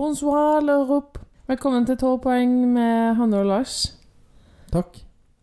[0.00, 1.20] Bonsoir, l'Europe.
[1.50, 3.74] Velkommen til 12 poeng med Hanne og Lars.
[4.72, 4.94] Takk.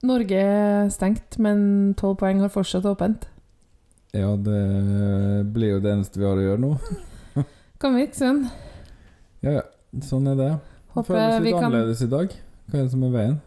[0.10, 1.60] Norge er stengt, men
[1.94, 3.28] 12 poeng har fortsatt åpent.
[4.18, 4.64] Ja, det
[5.54, 6.72] blir jo det eneste vi har å gjøre nå.
[7.78, 8.42] Kan virke sånn.
[9.46, 9.62] Ja.
[10.02, 10.52] Sånn er det.
[10.96, 12.38] Det føles litt litt kan annerledes i dag.
[12.66, 13.40] Hva er det som er veien?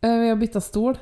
[0.00, 0.96] Eh, Vi har bytta stol.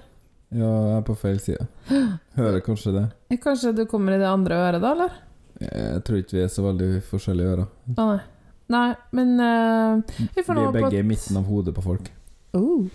[0.50, 1.70] Ja, jeg er på feil side.
[2.42, 3.08] Hører kanskje det.
[3.46, 5.20] Kanskje du kommer i det andre øret, da, eller?
[5.62, 7.70] Jeg tror ikke vi er så veldig forskjellige ører.
[7.94, 8.24] Å nei.
[8.72, 10.00] Nei, men uh,
[10.34, 12.08] Vi får Vi er begge i midten av hodet på folk.
[12.56, 12.88] Uh,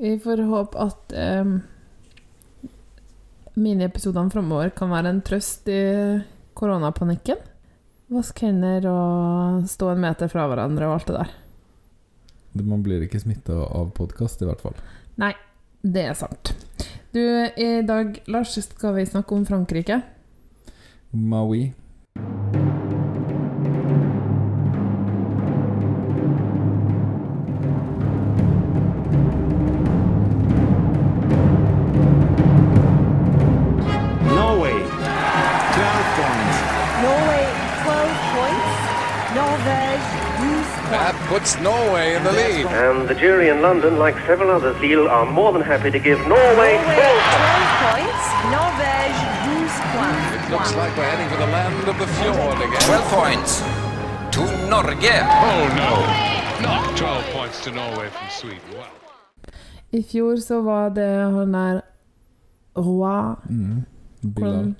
[0.00, 1.14] Vi får håpe at
[1.44, 1.54] um,
[3.60, 5.80] miniepisodene framover kan være en trøst i
[6.56, 7.40] koronapanikken.
[8.10, 11.36] Vask hender og stå en meter fra hverandre og alt det der.
[12.66, 14.74] Man blir ikke smitta av podkast, i hvert fall.
[15.22, 15.34] Nei,
[15.80, 16.52] Det er sant.
[17.14, 20.02] Du, i dag, Lars, skal vi snakke om Frankrike.
[21.10, 21.70] Maui.
[41.30, 42.66] Puts Norway in the lead.
[42.66, 46.18] And the jury in London, like several others, feel are more than happy to give
[46.26, 48.24] Norway Norway 12 12 points.
[48.56, 49.20] Norvège
[49.54, 50.26] 12 points.
[50.36, 52.82] It looks like we're heading for the land of the fjord again.
[52.82, 53.52] 12 points
[54.34, 54.42] to
[54.72, 55.16] Norge.
[55.48, 55.92] Oh no,
[56.68, 58.70] not 12 points to Norway from Sweden.
[58.74, 58.90] Wow.
[59.92, 61.80] I fjor så var det han der
[62.76, 63.84] Roi Mm.
[64.22, 64.50] Bilal.
[64.52, 64.76] Hvordan,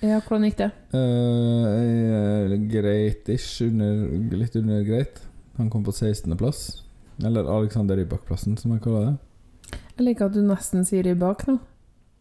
[0.00, 0.70] ja, hvordan gikk det?
[0.94, 3.62] Eh, greit-ish.
[3.66, 5.29] Under, litt under greit.
[5.60, 6.82] Han kom på 16.-plass.
[7.24, 9.80] Eller Alexander Rybak-plassen, som jeg kaller det.
[9.98, 11.58] Jeg liker at du nesten sier i bak nå.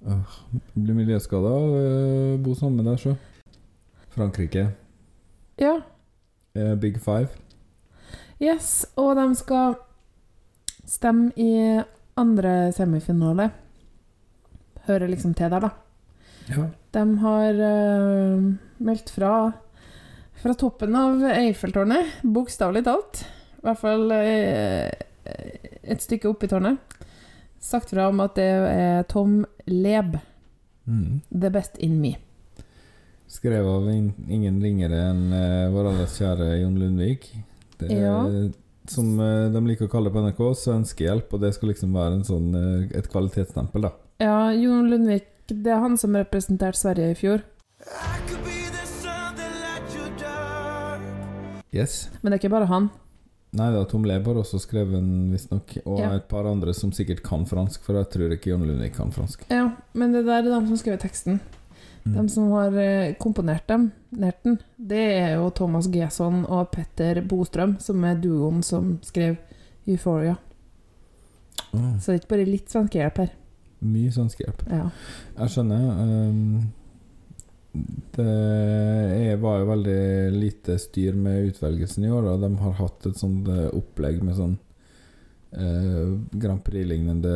[0.03, 0.33] Uh,
[0.75, 3.13] blir miljøskada av uh, bo sammen med deg, sjø.
[4.11, 4.65] Frankrike.
[5.61, 5.77] Ja.
[6.57, 7.31] Uh, Big Five.
[8.43, 9.79] Yes, og de skal
[10.83, 11.79] stemme i
[12.19, 13.53] andre semifinale.
[14.89, 15.71] Hører liksom til der, da.
[16.51, 16.67] Ja.
[16.91, 18.51] De har uh,
[18.83, 19.33] meldt fra
[20.39, 23.23] fra toppen av Eiffeltårnet, bokstavelig talt.
[23.59, 24.89] I hvert fall eh,
[25.83, 26.79] et stykke opp i tårnet.
[27.59, 30.17] Sagt fra om at det er Tom Leb,
[30.89, 31.19] Mm.
[31.29, 32.15] the best in me.
[33.29, 37.27] Skrevet av in ingen ringere enn eh, vår alles kjære Jon Lundvik.
[37.77, 38.15] Det er, Ja.
[38.89, 41.33] Som eh, de liker å kalle det på NRK, svenskehjelp.
[41.37, 43.91] Og det skal liksom være en sånn, eh, et kvalitetsstempel, da.
[44.23, 47.43] Ja, Jon Lundvik, det er han som representerte Sverige i fjor.
[51.71, 52.09] Yes.
[52.23, 52.89] Men det er ikke bare han.
[53.51, 55.77] Nei da, Tom Leb har også skrevet den, visstnok.
[55.85, 56.11] Og Ja.
[56.15, 59.45] et par andre som sikkert kan fransk, for jeg tror ikke Jon Lundvik kan fransk.
[59.49, 61.39] Ja, men det der er de som skrev teksten.
[62.05, 62.13] Mm.
[62.13, 67.77] De som har eh, komponert dem, den, det er jo Thomas Gesson og Petter Bostrøm,
[67.79, 69.37] som er duoen som skrev
[69.87, 70.37] Euphoria.
[71.73, 71.97] Oh.
[71.99, 73.29] Så det er ikke bare litt svenskehjelp her.
[73.81, 74.63] mye svenskehjelp.
[74.69, 74.89] Ja.
[75.39, 75.83] Jeg skjønner.
[76.03, 76.71] ehm,
[77.71, 83.19] det var jo veldig lite styr med utvelgelsen i år, og de har hatt et
[83.19, 84.55] sånt eh, opplegg med sånn
[85.53, 87.33] eh, Grand Prix-lignende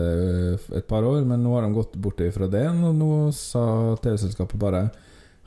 [0.55, 3.65] eh, et par år, men nå har de gått bort fra det, og nå sa
[4.01, 4.87] TV-selskapet bare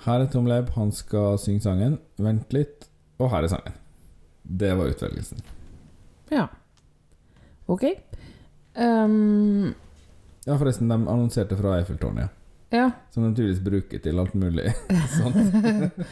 [0.06, 1.98] Her er Tom Leib, han skal synge sangen.
[2.22, 2.86] Vent litt,
[3.18, 3.78] og her er sangen.
[4.47, 5.42] Det var utvelgelsen.
[6.30, 6.47] ja.
[7.66, 7.88] Ok.
[8.76, 9.72] Um...
[10.47, 12.45] Ja, forresten, de annonserte fra Eiffeltårnet, ja.
[13.10, 14.72] Som de tydeligvis bruker til alt mulig
[15.19, 15.54] sånt.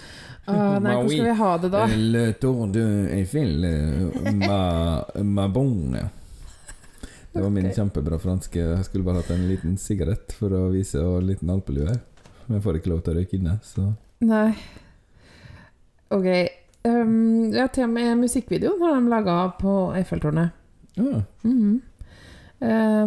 [0.45, 1.83] Ah, nei, hvor skal vi ha det, da?
[1.89, 2.83] Le tour de
[3.17, 4.59] Eiffel, eh, ma,
[5.25, 6.03] ma bonne.
[7.33, 8.61] Det var min kjempebra franske.
[8.61, 12.03] Jeg skulle bare hatt en liten sigarett for å vise og en liten alpelue her.
[12.45, 13.87] Men jeg får ikke lov til å røyke inne, så
[14.21, 14.51] Nei.
[16.13, 16.29] Ok.
[16.85, 20.53] Um, ja, til og med musikkvideoen har de laga på Eiffeltårnet.
[21.01, 21.25] ja.
[21.49, 21.94] Mm Eh,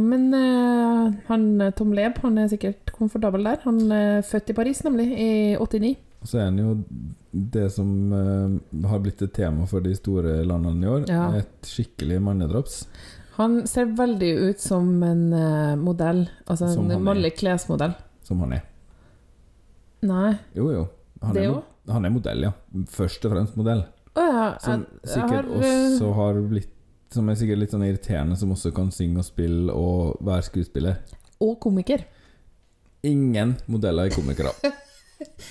[0.04, 3.62] men eh, han eh, Tom Leb han er sikkert komfortabel der.
[3.64, 5.96] Han er født i Paris, nemlig, i 89.
[6.22, 6.72] Og så er han jo
[7.32, 11.06] det som eh, har blitt et tema for de store landene i år.
[11.12, 11.28] Ja.
[11.40, 12.82] Et skikkelig mannedrops.
[13.38, 17.94] Han ser veldig ut som en eh, modell, altså Som en mannlig klesmodell.
[18.26, 18.64] Som han er.
[20.08, 20.88] Nei, Jo, jo.
[21.26, 21.54] Han er,
[21.90, 22.52] han er modell, ja.
[22.94, 23.80] Først og fremst modell.
[24.18, 24.48] Å ja.
[24.62, 26.74] Som sikkert har, eh, også har blitt
[27.14, 31.00] Som er sikkert litt sånn irriterende, som også kan synge og spille og være skuespiller.
[31.44, 32.04] Og komiker.
[33.08, 34.52] Ingen modeller er komikere.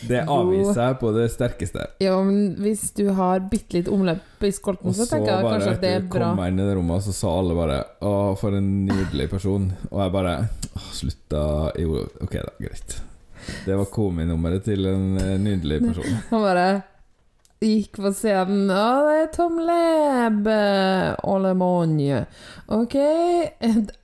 [0.06, 1.86] Det avviser jeg på det sterkeste.
[2.02, 5.72] Ja, men hvis du har bitte litt omløp i skolten, så så tenker jeg kanskje
[5.72, 6.06] at det er bra.
[6.06, 8.14] Og så bare etter kom jeg inn i det rommet, så sa alle bare 'Å,
[8.42, 9.70] for en nydelig person'.
[9.90, 10.34] Og jeg bare
[10.92, 11.44] slutta
[11.80, 13.00] Jo, ok, da, greit.
[13.64, 16.20] Det var kominummeret til en eh, nydelig person.
[16.30, 16.66] Han bare
[17.64, 18.68] gikk på scenen.
[18.68, 20.48] Å, det er Tom Leb!
[21.24, 22.24] Allemagne.
[22.72, 22.96] Ok.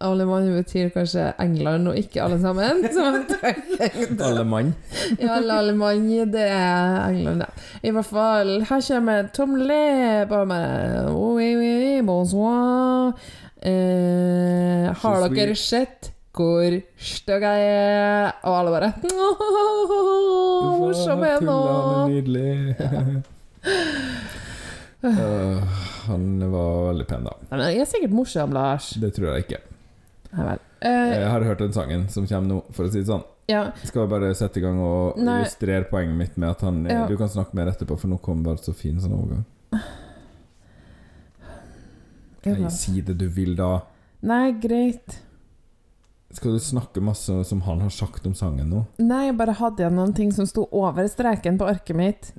[0.07, 2.81] Allemagne betyr kanskje England og ikke alle sammen.
[2.95, 4.17] som jeg tenkte.
[4.25, 4.73] Alle mann.
[5.19, 7.51] Ja, allemann, det er England, ja.
[7.83, 13.13] I hvert fall, her kommer Tom Leb og med oui, oui, bonsoir.
[13.63, 18.31] Eh, har dere sett hvor stygg jeg er?
[18.49, 18.89] Og alle bare
[20.81, 21.59] Morsom er nå!
[22.09, 23.23] Nydelig.
[25.03, 25.63] Øh,
[26.07, 27.33] han var veldig pen, da.
[27.51, 28.91] Nei, men Jeg er sikkert morsom, Lars.
[29.03, 29.59] Det tror jeg ikke.
[30.33, 30.61] Nei vel.
[30.83, 33.25] Eh, Jeg har hørt den sangen som kommer nå, for å si det sånn.
[33.51, 33.65] ja.
[33.85, 35.41] Skal bare sette i gang og Nei.
[35.43, 37.07] illustrere poenget mitt med at han Ja.
[37.07, 39.45] Du kan snakke mer etterpå, for nå kom bare så fin sånn overgang.
[42.45, 43.81] Nei, si det du vil, da.
[44.23, 45.19] Nei, greit.
[46.33, 48.87] Skal du snakke masse som han har sagt om sangen nå?
[48.99, 52.33] Nei, jeg bare hadde igjen noen ting som sto over streken på arket mitt.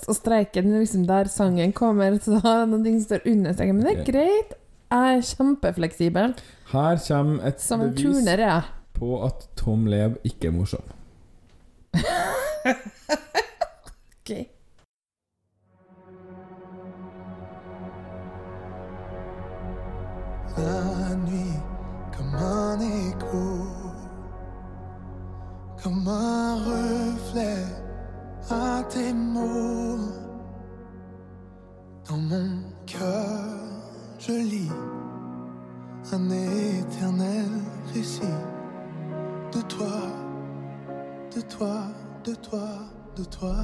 [0.00, 3.76] Så streken liksom der sangen kommer, så da er ting som står under streken.
[3.76, 4.56] Men det er greit.
[4.90, 6.32] Jeg er kjempefleksibel.
[6.72, 8.60] Her kommer et Som bevis turner, ja.
[8.94, 10.82] på at Tom Lev ikke er morsom.
[14.20, 14.46] Ok.
[20.56, 21.60] La nuit
[22.16, 23.44] comme un écho,
[25.82, 26.79] comme un
[28.90, 29.98] tes mots.
[32.08, 33.56] Dans mon cœur,
[34.18, 34.72] je lis
[36.12, 37.50] un éternel
[37.94, 38.36] récit
[39.52, 40.00] de toi,
[41.34, 41.82] de toi,
[42.24, 42.68] de toi,
[43.16, 43.56] de toi.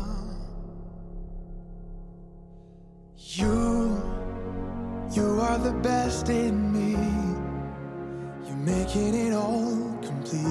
[3.16, 3.90] You
[5.12, 6.92] You are the best in me.
[8.46, 10.42] You're making it all complete.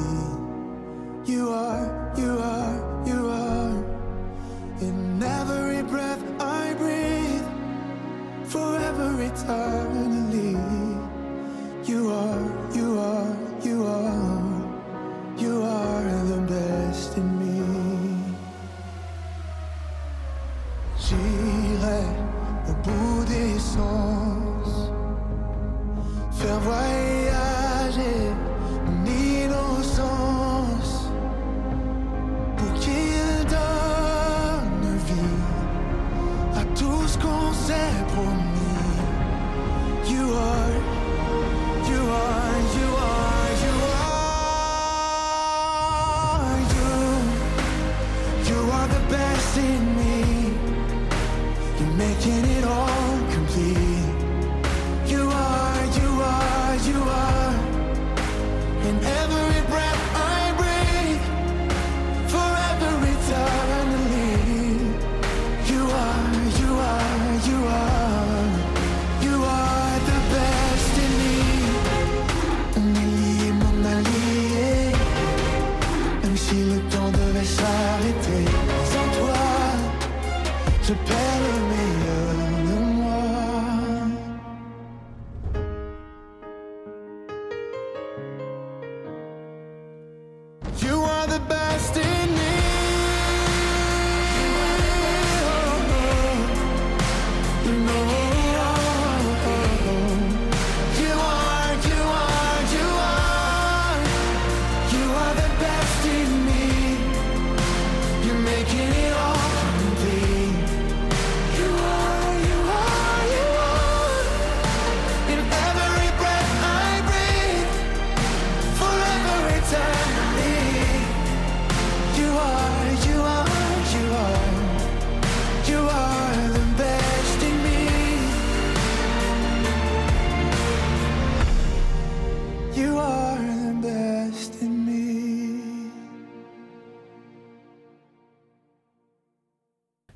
[1.25, 2.04] You are, you are,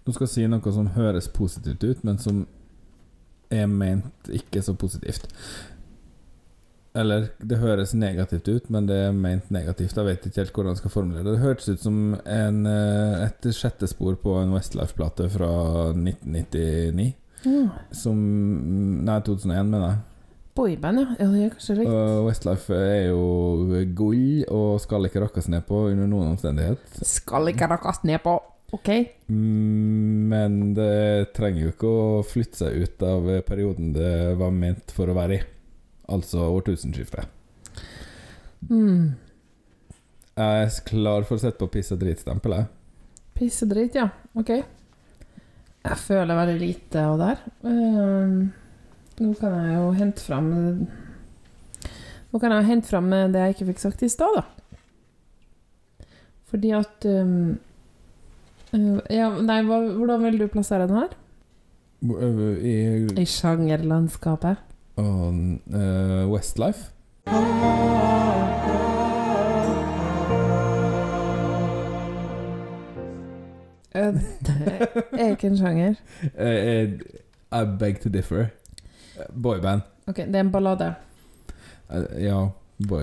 [0.10, 2.40] Nå skal si noe som høres positivt ut, men som
[3.54, 5.28] er ment ikke så positivt.
[6.98, 9.94] Eller det høres negativt ut, men det er ment negativt.
[9.94, 11.36] Jeg vet ikke helt hvordan jeg skal formulere det.
[11.36, 15.54] Det hørtes ut som en, eh, et sjette spor på en Westlife-plate fra
[15.94, 17.14] 1999.
[17.46, 17.70] Mm.
[17.94, 18.18] Som
[19.06, 19.98] Nei, 2001, mener jeg.
[20.58, 21.08] Boyband, ja.
[21.20, 21.30] ja.
[21.30, 22.04] Det er kanskje riktig.
[22.26, 27.04] Westlife er jo gull og skal ikke rakkes ned på under noen omstendighet.
[27.06, 28.40] Skal ikke rakkes ned på.
[28.76, 28.90] Ok.
[29.28, 35.10] Men det trenger jo ikke å flytte seg ut av perioden det var ment for
[35.10, 35.42] å være i.
[36.10, 37.26] Altså årtusenskiftet.
[38.70, 39.16] Mm.
[40.40, 42.70] Jeg er klar for å sette på piss og dritstempelet.
[43.36, 44.08] Piss og drit, ja.
[44.38, 44.54] Ok.
[45.80, 47.44] Jeg føler veldig lite av det her.
[47.64, 48.50] Uh,
[49.20, 50.50] nå kan jeg jo hente fram
[52.30, 54.46] Nå kan jeg hente fram det jeg ikke fikk sagt i stad, da.
[56.50, 57.32] Fordi at eh,
[58.74, 61.16] Ja, nei, hva, hvordan vil du plassere den her?
[62.64, 62.76] I
[63.20, 64.58] I sjangerlandskapet.
[65.00, 65.34] og,
[65.74, 66.92] uh, Westlife.
[73.96, 74.14] Eh,
[75.12, 75.94] Det er ikke en sjanger.
[76.38, 76.90] Eh, eh,
[77.52, 78.50] I beg to differ.
[79.18, 79.82] Eh, Boyband.
[80.08, 80.94] Ok, det er en ballade.
[81.90, 82.40] Uh, ja.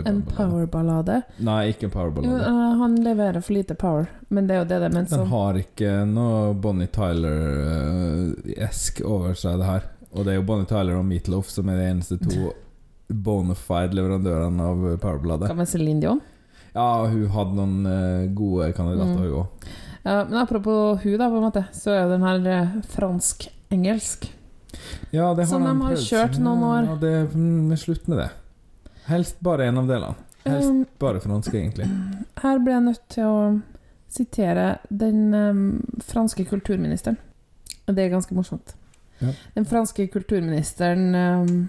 [0.08, 1.18] En powerballade.
[1.44, 2.46] Nei, ikke en powerballade.
[2.48, 5.26] Uh, han leverer for lite power, men det er jo det det er ment Den
[5.28, 6.88] har ikke noe Bonnie
[7.76, 9.82] Tyler-esk over seg, det her.
[10.16, 12.52] Og det er jo Bonnie Tyler og Meatloaf som er de eneste to
[13.26, 15.52] bonafide leverandørene av powerballader.
[15.52, 16.22] Hva med Lindy Dion?
[16.76, 19.20] Ja, hun hadde noen eh, gode kandidater, Mm.
[19.20, 19.46] hun òg.
[20.06, 24.26] Ja, men apropos hun, da, på en måte, så er jo den her eh, fransk-engelsk.
[25.10, 26.82] Ja, det har Som de har prøvd kjørt noen år.
[26.90, 28.28] Ja, det, mm, slutt med det.
[29.06, 30.14] Helst bare en av delene.
[30.46, 31.86] Helst Um, bare fransk, egentlig.
[32.42, 33.38] her ble jeg nødt til å
[34.08, 35.62] sitere den um,
[36.06, 37.18] franske kulturministeren.
[37.86, 38.74] Og Det er ganske morsomt.
[39.20, 39.32] Ja.
[39.54, 41.68] Den franske kulturministeren um,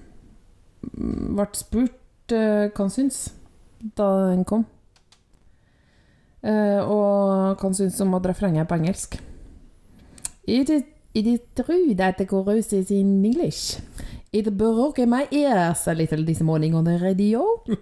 [1.37, 3.33] ble spurt uh, hva han syns
[3.97, 4.65] da den kom.
[6.43, 9.19] Uh, og hva han syns om at refrenget er på engelsk.
[10.47, 13.81] It is, it is true that the chorus is in English.
[14.33, 17.63] It broke my ears a little this morning on the radio.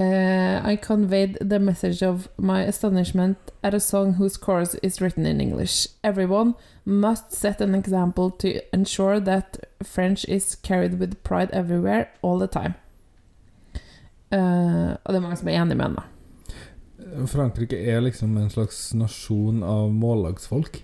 [0.00, 5.24] Uh, I conveyed the message of my astonishment at a song whose chorus is written
[5.26, 5.86] in English.
[6.02, 6.54] Everyone
[6.84, 12.48] must set an example to ensure that French is carried with pride everywhere, all the
[12.48, 12.74] time.
[14.32, 17.26] Uh, og det er mange som er enig med henne.
[17.30, 20.82] Frankrike er liksom en slags nasjon av mållagsfolk.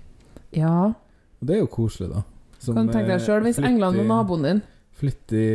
[0.55, 0.93] Ja,
[1.41, 2.23] Og det er jo koselig, da.
[2.61, 4.62] Som, kan du tenke deg eh, sjøl hvis England var naboen din.
[5.00, 5.47] Flittig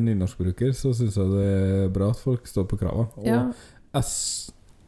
[0.00, 1.48] nynorskbruker, så syns jeg det
[1.84, 3.04] er bra at folk står på krava.
[3.20, 3.42] Og Ja.
[3.98, 4.04] jeg,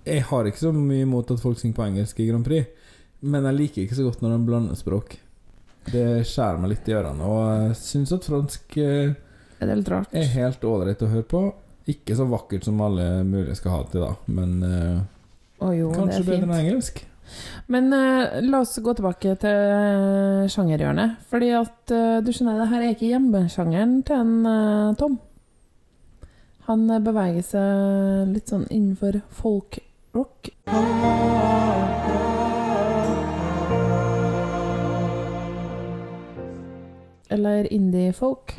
[0.06, 2.70] jeg har ikke så mye imot at folk synger på engelsk i Grand Prix,
[3.20, 5.18] men jeg liker ikke så godt når de blander språk.
[5.92, 7.28] Det skjærer meg litt i ørene.
[7.28, 9.12] Og jeg syns at fransk eh,
[9.60, 10.16] Er det litt rart?
[10.16, 11.42] er helt ålreit å høre på.
[11.86, 15.04] Ikke så vakkert som alle mulige skal ha det til, da, men uh,
[15.62, 17.04] oh, jo, kanskje er bedre enn engelsk.
[17.72, 21.22] Men uh, la oss gå tilbake til uh, sjangerhjørnet.
[21.30, 25.18] Fordi at uh, du skjønner, det her er ikke hjemmesjangeren til en uh, Tom.
[26.66, 30.50] Han eh, beveger seg litt sånn innenfor folkrock.
[37.30, 38.58] Eller indie-folk.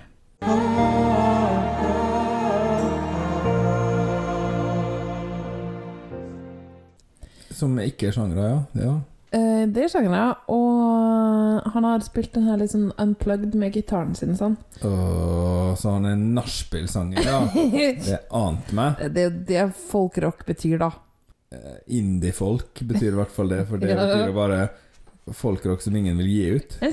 [7.58, 8.58] Som ikke er sjangre, ja.
[8.86, 8.96] ja.
[9.36, 10.34] Eh, det er sjangre, ja.
[10.54, 14.58] Og han har spilt den her litt sånn unplugged med gitaren sin og sånn.
[14.86, 17.42] Åh, så han er nachspiel-sanger, ja.
[18.08, 19.02] Det ante meg.
[19.12, 20.92] Det er jo det folkrock betyr, da.
[21.52, 24.00] Eh, Indie-folk betyr i hvert fall det, for det Ja.
[24.06, 24.62] betyr jo bare
[25.36, 26.78] folkrock som ingen vil gi ut.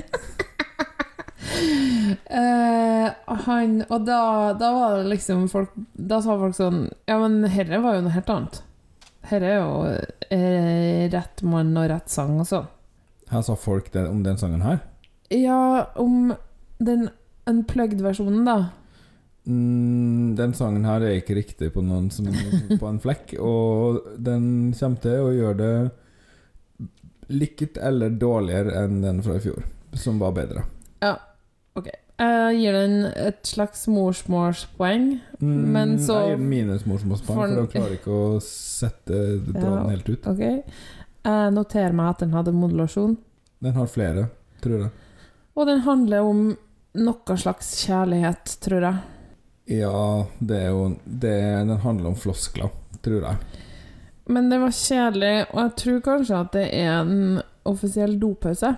[2.25, 3.07] Eh,
[3.45, 7.79] han, og da, da var det liksom folk Da sa folk sånn Ja, men herre
[7.83, 8.57] var jo noe helt annet.
[9.29, 9.75] Herre er jo
[10.29, 12.67] eh, rett mann og rett sang og sånn.
[13.31, 14.83] Her sa folk det om den sangen her.
[15.33, 16.35] Ja, om
[16.77, 17.07] den
[17.49, 18.57] unplugged-versjonen, da.
[19.45, 22.29] Mm, den sangen her er ikke riktig på, noen som,
[22.81, 25.75] på en flekk, og den kommer til å gjøre det
[27.33, 29.65] likt eller dårligere enn den fra i fjor,
[29.97, 30.65] som var bedre.
[31.01, 31.15] Ja,
[31.77, 31.89] ok.
[32.17, 35.19] Jeg gir den et slags morsmålspoeng.
[35.41, 39.43] Mm, Men så- Jeg gir den minus morsmålspoeng, For- for hun klarer ikke å sette
[39.53, 39.75] dra Ja.
[39.81, 40.27] den helt ut.
[40.27, 40.39] Ok.
[41.25, 43.17] Jeg noterer meg at den hadde modulasjon.
[43.61, 44.29] Den har flere,
[44.61, 44.91] tror jeg.
[45.57, 46.57] Og den handler om
[46.95, 48.99] noe slags kjærlighet, tror jeg.
[49.67, 51.21] Ja, det er jo det,
[51.67, 52.69] Den handler om floskler,
[53.01, 53.37] tror jeg.
[54.27, 58.75] Men det var kjedelig, og jeg tror kanskje at det er en offisiell dopause.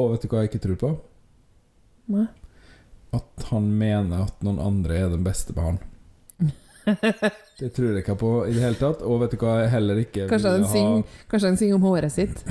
[0.00, 0.90] Og vet du hva jeg ikke tror på?
[2.16, 2.26] Nei.
[3.16, 5.80] At han mener at noen andre er den beste på han.
[7.60, 9.02] Det tror jeg ikke på i det hele tatt.
[9.04, 11.84] Og vet du hva jeg heller ikke Kanskje ville ville ha kanskje han synger om
[11.90, 12.40] håret sitt.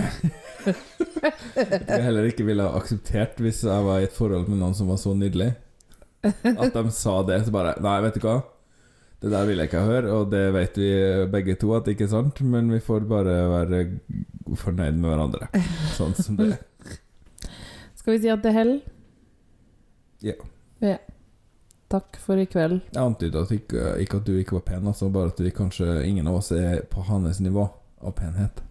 [1.59, 4.87] Jeg heller ikke ville ha akseptert hvis jeg var i et forhold med noen som
[4.91, 5.49] var så nydelig.
[6.23, 8.37] At de sa det, så bare Nei, vet du hva?
[9.19, 10.89] Det der vil jeg ikke høre, og det vet vi
[11.31, 13.81] begge to at det ikke er sant, men vi får bare være
[14.61, 15.49] fornøyd med hverandre.
[15.97, 16.61] Sånn som det er.
[18.09, 18.77] Skal vi si at det holder?
[20.25, 20.33] Ja.
[20.81, 20.95] Ja.
[21.93, 22.79] Takk for i kveld.
[22.89, 26.25] Jeg antyda ikke, ikke at du ikke var pen, altså, bare at vi kanskje ingen
[26.25, 27.67] av oss er på hans nivå
[28.01, 28.63] av penhet.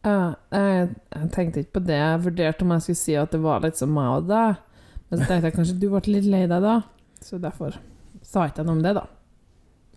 [0.00, 1.98] Ja, jeg, jeg tenkte ikke på det.
[1.98, 4.64] Jeg vurderte om jeg skulle si at det var litt som meg og deg.
[5.10, 6.78] Men så tenkte jeg kanskje du ble litt lei deg da.
[7.20, 7.76] Så derfor
[8.24, 9.04] sa ikke jeg noe om det, da.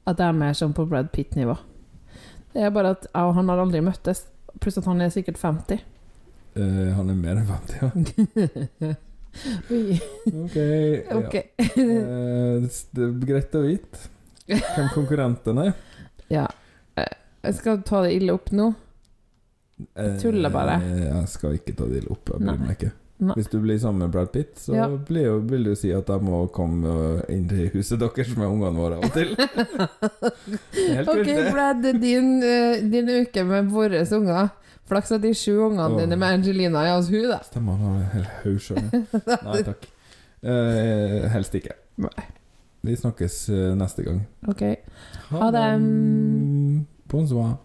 [0.04, 1.56] At jeg er mer sånn på Brad Pitt-nivå.
[2.52, 4.26] Det er bare at jeg og han har aldri møttes.
[4.60, 5.88] Pluss at han er sikkert 50.
[6.56, 8.94] Eh, han er mer enn 50, ja.
[10.44, 10.56] Ok.
[10.56, 11.18] ja.
[11.18, 11.36] Ok.
[11.36, 14.10] Eh, det er greit å vite
[14.46, 15.72] hvem konkurrenten er.
[16.30, 16.48] ja.
[17.00, 18.70] Eh, Jeg skal ta det ille opp nå.
[19.98, 20.78] Jeg tuller bare.
[20.86, 22.30] Jeg skal ikke ta det ille opp.
[22.30, 22.92] Jeg bryr meg ikke.
[23.24, 23.34] Nei.
[23.38, 24.86] Hvis du blir sammen med Brad Pitt, så Ja.
[24.88, 28.78] blir jo, vil du si at jeg må komme inn til huset deres med ungene
[28.80, 29.36] våre av og til.
[30.96, 31.30] Helt Ok.
[31.54, 32.40] Brad, din,
[32.92, 34.50] din uke med våre unger.
[34.90, 37.40] Flaks at de sju ungene dine med Angelina er hos hun, da.
[37.48, 38.88] Stemmer, han har en hel haug sjøl.
[39.48, 39.86] Nei takk.
[40.44, 41.78] Eh, helst ikke.
[42.04, 42.26] Nei.
[42.84, 44.26] Vi snakkes eh, neste gang.
[44.52, 44.66] Ok.
[45.32, 45.68] Ha det.
[47.12, 47.56] Bonsoir.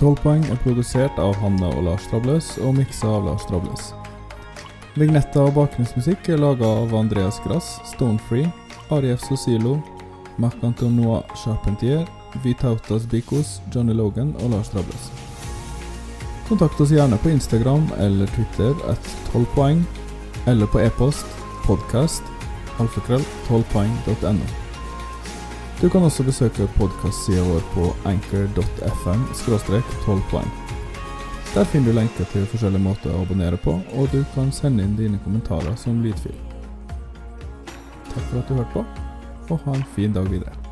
[0.00, 3.92] 12 poeng er produsert av Hanne og Lars Trabløs og miksa av Lars Trabløs.
[4.98, 8.48] Vignetter og bakgrunnsmusikk er laga av Andreas Grass, Stonefree,
[8.94, 9.76] Arief Sosilo,
[10.42, 12.02] Marc-Antonois Charpentier,
[12.42, 15.10] Vitautas Bikos, Johnny Logan og Lars Drables.
[16.48, 19.84] Kontakt oss gjerne på Instagram eller Twitter at 12 poeng,
[20.46, 21.26] eller på e-post
[21.64, 22.22] podcast
[22.78, 24.46] alfakrøll 12poeng.no.
[25.80, 29.24] Du kan også besøke podkastsida vår på anchor.fm
[30.04, 30.50] 12 poeng.
[31.54, 34.96] Der finner du lenker til forskjellige måter å abonnere på, og du kan sende inn
[34.98, 36.34] dine kommentarer som lydfil.
[38.10, 38.84] Takk for at du hørte på,
[39.54, 40.63] og ha en fin dag videre.